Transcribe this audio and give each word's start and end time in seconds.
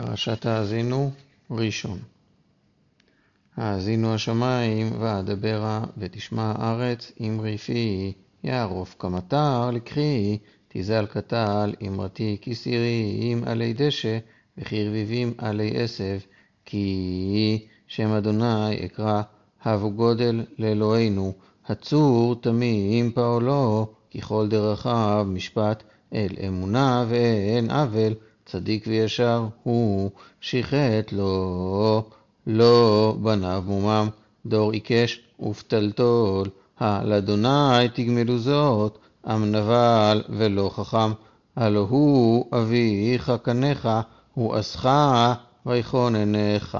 פרשת 0.00 0.46
האזינו 0.46 1.10
ראשון. 1.50 1.98
האזינו 3.56 4.14
השמיים 4.14 4.92
ואדברה 5.00 5.84
ותשמע 5.98 6.52
הארץ 6.56 7.12
אמרי 7.20 7.58
פי 7.58 8.12
יערוף 8.44 8.96
כמטר 8.98 9.70
לקחי 9.70 10.38
תזל 10.68 11.06
קטל 11.06 11.74
אמרתי 11.86 12.36
כסירים 12.42 13.44
עלי 13.46 13.74
דשא 13.76 14.18
וכרביבים 14.58 15.32
עלי 15.38 15.82
עשב 15.82 16.18
כי 16.64 17.66
שם 17.86 18.08
אדוני 18.08 18.86
אקרא 18.86 19.22
הבו 19.62 19.90
גודל 19.90 20.44
לאלוהינו 20.58 21.32
הצור 21.66 22.34
תמים 22.40 23.12
פעולו 23.12 23.86
ככל 24.16 24.48
דרכיו 24.48 25.26
משפט 25.28 25.82
אל 26.14 26.28
אמונה 26.46 27.04
ואין 27.08 27.70
עוול 27.70 28.14
צדיק 28.50 28.84
וישר 28.86 29.46
הוא, 29.62 30.10
שיחת 30.40 31.12
לו, 31.12 32.02
לא 32.46 33.14
בניו 33.22 33.62
מומם, 33.66 34.08
דור 34.46 34.72
עיקש 34.72 35.20
ופתלתול, 35.40 36.48
על 36.76 37.12
אדוני 37.12 37.88
תגמלו 37.94 38.38
זאת, 38.38 38.98
עם 39.26 39.44
נבל 39.44 40.22
ולא 40.28 40.70
חכם, 40.74 41.12
הלא 41.56 41.86
הוא 41.88 42.46
אביך 42.52 43.32
קניך, 43.42 43.88
הוא 44.34 44.60
אסך 44.60 44.88
ויכוננך. 45.66 46.78